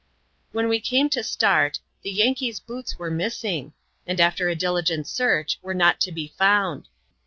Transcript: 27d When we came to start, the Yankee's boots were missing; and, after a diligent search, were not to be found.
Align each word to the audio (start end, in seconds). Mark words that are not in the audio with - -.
27d 0.49 0.53
When 0.53 0.67
we 0.67 0.79
came 0.79 1.09
to 1.11 1.23
start, 1.23 1.79
the 2.01 2.09
Yankee's 2.09 2.59
boots 2.59 2.97
were 2.97 3.11
missing; 3.11 3.73
and, 4.07 4.19
after 4.19 4.49
a 4.49 4.55
diligent 4.55 5.05
search, 5.05 5.59
were 5.61 5.75
not 5.75 6.01
to 6.01 6.11
be 6.11 6.29
found. 6.39 6.87